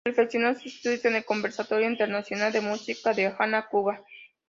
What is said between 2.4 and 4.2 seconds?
de Música de La Habana, Cuba.